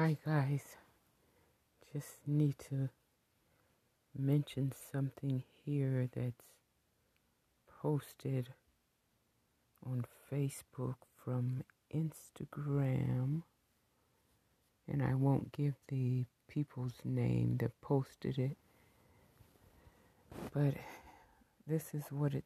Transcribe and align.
Hi, 0.00 0.16
guys. 0.24 0.62
Just 1.92 2.18
need 2.24 2.54
to 2.70 2.88
mention 4.16 4.70
something 4.92 5.42
here 5.64 6.08
that's 6.14 6.52
posted 7.82 8.50
on 9.84 10.04
Facebook 10.32 10.94
from 11.24 11.64
Instagram. 11.92 13.42
And 14.86 15.02
I 15.02 15.14
won't 15.14 15.50
give 15.50 15.74
the 15.88 16.26
people's 16.46 17.00
name 17.04 17.56
that 17.58 17.80
posted 17.80 18.38
it. 18.38 18.56
But 20.54 20.74
this 21.66 21.92
is 21.92 22.04
what 22.10 22.34
it 22.34 22.44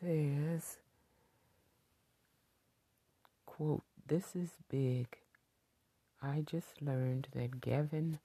says. 0.00 0.76
Quote, 3.46 3.82
this 4.06 4.36
is 4.36 4.50
big. 4.70 5.08
I 6.26 6.40
just 6.40 6.80
learned 6.80 7.28
that 7.34 7.60
Gavin 7.60 8.18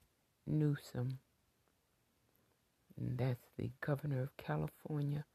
Newsom, 0.48 1.20
and 2.98 3.18
that's 3.18 3.50
the 3.58 3.72
governor 3.82 4.22
of 4.22 4.38
California, 4.38 5.26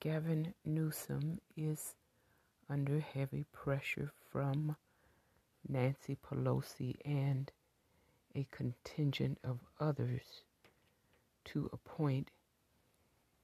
Gavin 0.00 0.54
Newsom 0.64 1.38
is 1.54 1.94
under 2.70 2.98
heavy 2.98 3.44
pressure 3.52 4.10
from 4.30 4.74
Nancy 5.68 6.16
Pelosi 6.16 6.96
and 7.04 7.52
a 8.34 8.46
contingent 8.50 9.36
of 9.44 9.58
others 9.78 10.44
to 11.44 11.68
appoint 11.74 12.30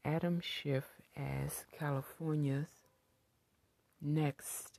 Adam 0.06 0.41
Schiff 0.41 0.87
as 1.15 1.67
California's 1.70 2.70
next 4.01 4.78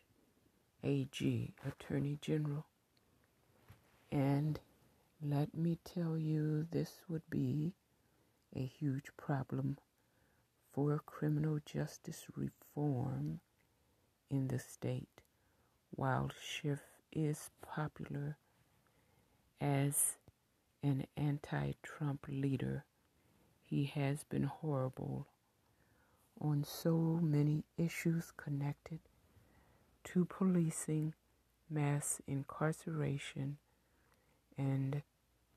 AG, 0.84 1.54
Attorney 1.64 2.18
General. 2.20 2.66
And 4.12 4.60
let 5.22 5.54
me 5.54 5.78
tell 5.84 6.18
you, 6.18 6.68
this 6.72 7.02
would 7.08 7.30
be 7.30 7.74
a 8.56 8.66
huge 8.66 9.12
problem 9.18 9.78
for 10.74 11.00
criminal 11.06 11.60
justice 11.66 12.26
reform 12.36 13.40
in 14.30 14.48
the 14.48 14.60
state. 14.60 15.22
While 15.92 16.32
Schiff 16.42 16.80
is 17.12 17.50
popular 17.62 18.38
as 19.60 20.18
an 20.82 21.06
anti 21.18 21.74
Trump 21.84 22.26
leader, 22.30 22.86
he 23.66 23.86
has 23.86 24.24
been 24.24 24.44
horrible 24.44 25.28
on 26.40 26.64
so 26.64 27.20
many 27.22 27.64
issues 27.78 28.32
connected 28.38 29.00
to 30.06 30.26
policing, 30.26 31.14
mass 31.70 32.22
incarceration, 32.28 33.58
and 34.60 35.02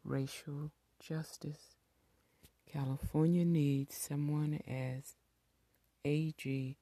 racial 0.05 0.71
justice. 1.01 1.75
California 2.73 3.45
needs 3.45 3.97
someone 3.97 4.61
as 4.67 5.17
AG 6.05 6.77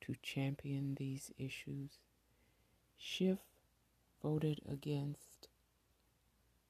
to 0.00 0.14
champion 0.22 0.96
these 0.96 1.30
issues. 1.38 1.98
Schiff 2.98 3.38
voted 4.22 4.60
against 4.68 5.48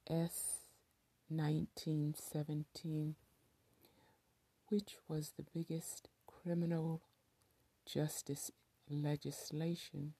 S 0.08 0.66
1917, 1.28 3.14
which 4.68 4.96
was 5.08 5.32
the 5.36 5.44
biggest 5.54 6.08
criminal 6.26 7.00
justice 7.86 8.52
legislation 8.88 10.12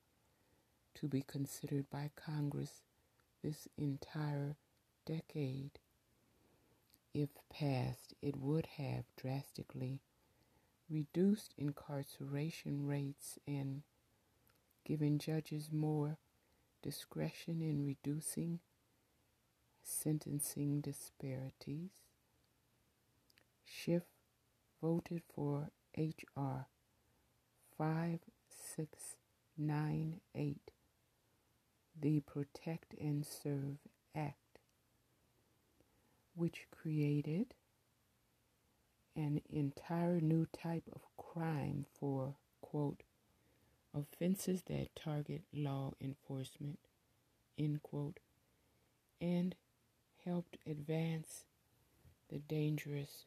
to 0.95 1.07
be 1.07 1.21
considered 1.21 1.89
by 1.89 2.09
Congress 2.15 2.81
this 3.43 3.67
entire 3.77 4.55
decade. 5.05 5.79
If 7.13 7.29
passed, 7.49 8.13
it 8.21 8.37
would 8.37 8.65
have 8.77 9.03
drastically 9.17 9.99
reduced 10.89 11.53
incarceration 11.57 12.85
rates 12.85 13.37
and 13.47 13.83
given 14.85 15.19
judges 15.19 15.69
more 15.71 16.17
discretion 16.81 17.61
in 17.61 17.85
reducing 17.85 18.59
sentencing 19.83 20.81
disparities. 20.81 21.91
Schiff 23.65 24.03
voted 24.81 25.21
for 25.33 25.69
H.R. 25.95 26.67
5698, 27.77 30.71
the 31.99 32.19
Protect 32.21 32.93
and 32.99 33.25
Serve 33.25 33.77
Act 34.15 34.50
which 36.41 36.65
created 36.71 37.53
an 39.15 39.39
entire 39.47 40.19
new 40.19 40.47
type 40.47 40.85
of 40.91 41.01
crime 41.15 41.85
for, 41.99 42.33
quote, 42.61 43.03
offenses 43.93 44.63
that 44.63 44.87
target 44.95 45.43
law 45.53 45.93
enforcement, 46.01 46.79
end 47.59 47.83
quote, 47.83 48.19
and 49.21 49.53
helped 50.25 50.57
advance 50.65 51.45
the 52.29 52.39
dangerous 52.39 53.25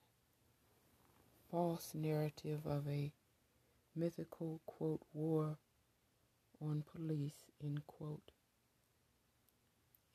false 1.48 1.92
narrative 1.94 2.66
of 2.66 2.88
a 2.88 3.12
mythical, 3.94 4.60
quote, 4.66 5.02
war 5.12 5.56
on 6.60 6.82
police, 6.92 7.44
end 7.62 7.86
quote, 7.86 8.32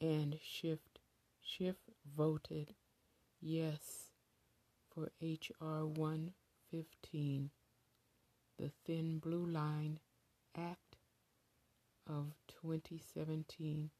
and 0.01 0.37
shift, 0.43 0.99
Schiff 1.41 1.77
voted 2.17 2.73
yes 3.41 4.09
for 4.93 5.11
H.R. 5.21 5.85
115, 5.85 7.49
the 8.57 8.71
Thin 8.85 9.19
Blue 9.19 9.45
Line 9.45 9.99
Act 10.57 10.97
of 12.07 12.33
2017, 12.61 13.91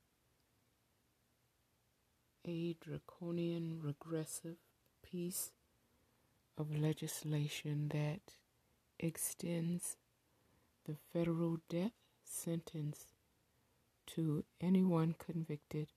a 2.45 2.75
draconian 2.81 3.79
regressive 3.81 4.57
piece 5.03 5.51
of 6.57 6.75
legislation 6.75 7.89
that 7.94 8.33
extends 9.00 9.95
the 10.85 10.95
federal 11.13 11.59
death 11.69 11.94
sentence 12.25 13.06
to 14.07 14.44
anyone 14.59 15.16
convicted 15.17 15.88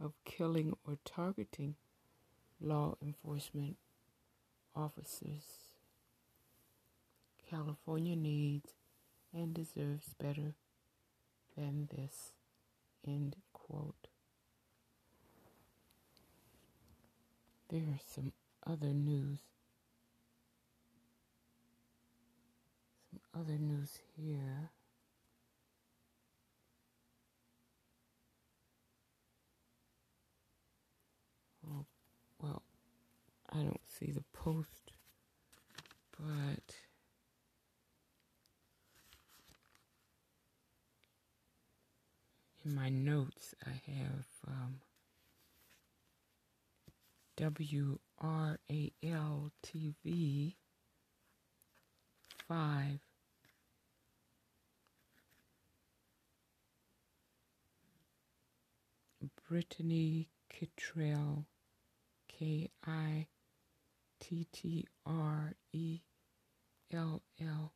of 0.00 0.12
killing 0.24 0.76
or 0.86 0.98
targeting 1.04 1.76
law 2.62 2.96
enforcement 3.02 3.76
officers. 4.74 5.44
California 7.50 8.16
needs 8.16 8.70
and 9.34 9.52
deserves 9.52 10.14
better 10.18 10.54
than 11.56 11.88
this. 11.94 12.32
End 13.06 13.36
quote. 13.52 14.08
There 17.68 17.80
are 17.80 18.00
some 18.06 18.32
other 18.66 18.92
news. 18.92 19.40
Some 23.10 23.42
other 23.42 23.58
news 23.58 23.98
here. 24.16 24.70
I 33.54 33.58
don't 33.58 33.80
see 33.86 34.10
the 34.10 34.24
post, 34.42 34.92
but 36.18 36.74
in 42.64 42.74
my 42.74 42.88
notes 42.88 43.54
I 43.64 43.80
have 43.92 44.26
um, 44.48 44.80
WRAL 47.36 48.00
TV 49.64 50.54
5 52.48 52.98
Brittany 59.48 60.28
Kittrell 60.50 61.44
K 62.28 62.70
I 62.84 63.26
T 64.22 64.46
T 64.52 64.86
R 65.04 65.56
E 65.72 65.98
L 66.92 67.22
L, 67.40 67.72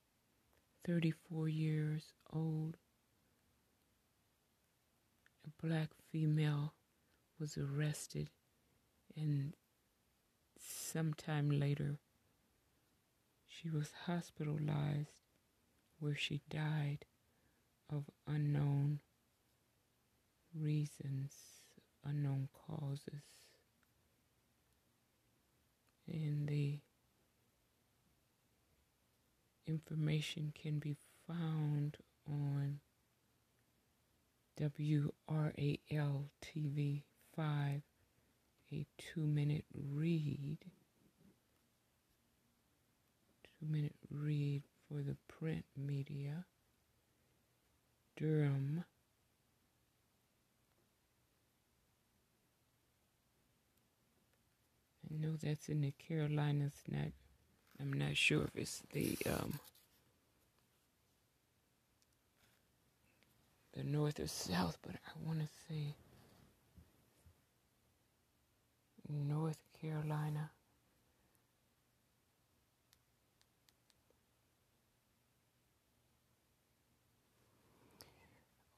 34 0.86 1.48
years 1.48 2.12
old. 2.32 2.76
A 5.44 5.66
black 5.66 5.90
female 6.12 6.74
was 7.40 7.58
arrested, 7.58 8.30
and 9.16 9.54
sometime 10.56 11.50
later, 11.50 11.98
she 13.48 13.68
was 13.68 13.90
hospitalized 14.06 15.22
where 15.98 16.16
she 16.16 16.42
died 16.48 17.06
of 17.90 18.04
unknown 18.28 19.00
reasons 20.54 21.32
unknown 22.04 22.48
causes. 22.52 23.24
And 26.08 26.48
the 26.48 26.78
information 29.66 30.52
can 30.54 30.78
be 30.78 30.96
found 31.26 31.96
on 32.28 32.80
WRAL 34.58 36.30
TV 36.42 37.02
5, 37.34 37.82
a 38.72 38.86
two 38.96 39.20
minute 39.20 39.64
read. 39.74 40.58
Two 43.44 43.66
minute 43.66 43.96
read 44.10 44.62
for 44.88 45.02
the 45.02 45.16
print 45.28 45.64
media. 45.76 46.46
Durham. 48.16 48.84
I 55.04 55.05
know 55.20 55.36
that's 55.42 55.68
in 55.68 55.80
the 55.82 55.92
Carolinas. 55.92 56.74
Not, 56.88 57.12
I'm 57.80 57.92
not 57.92 58.16
sure 58.16 58.44
if 58.44 58.56
it's 58.56 58.82
the 58.92 59.16
um, 59.26 59.60
the 63.74 63.84
north 63.84 64.20
or 64.20 64.26
south, 64.26 64.78
but 64.82 64.94
I 64.94 65.26
want 65.26 65.40
to 65.40 65.48
say 65.68 65.94
North 69.08 69.58
Carolina. 69.80 70.50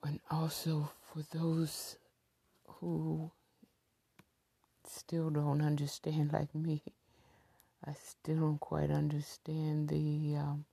And 0.05 0.20
also 0.31 0.91
for 1.12 1.23
those 1.37 1.96
who 2.67 3.31
still 4.88 5.31
don't 5.31 5.62
understand, 5.62 6.32
like 6.32 6.55
me, 6.55 6.82
I 7.85 7.94
still 7.94 8.37
don't 8.40 8.61
quite 8.61 8.90
understand 8.90 9.88
the 9.88 10.37
um, 10.37 10.64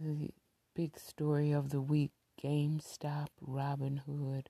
the 0.00 0.30
big 0.74 0.98
story 0.98 1.52
of 1.52 1.70
the 1.70 1.80
week: 1.80 2.12
GameStop, 2.42 3.28
Robinhood, 3.46 4.46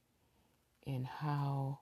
and 0.86 1.06
how 1.06 1.80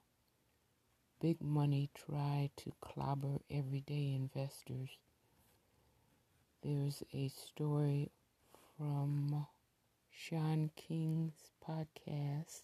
big 1.20 1.40
money 1.42 1.90
tried 1.94 2.50
to 2.56 2.72
clobber 2.80 3.40
everyday 3.50 4.14
investors. 4.14 4.90
There's 6.62 7.02
a 7.12 7.28
story 7.28 8.10
from 8.76 9.46
Shaun 10.10 10.70
King's 10.76 11.50
podcast, 11.66 12.62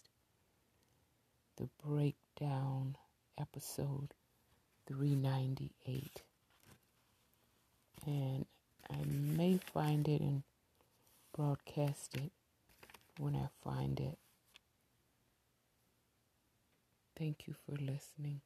The 1.57 1.69
Breakdown, 1.85 2.97
episode 3.39 4.15
398. 4.87 6.23
And 8.07 8.45
I 8.89 9.03
may 9.05 9.57
find 9.57 10.07
it 10.07 10.21
and 10.21 10.41
broadcast 11.35 12.15
it 12.15 12.31
when 13.19 13.35
I 13.35 13.49
find 13.63 13.99
it. 13.99 14.17
Thank 17.15 17.47
you 17.47 17.53
for 17.65 17.73
listening. 17.73 18.41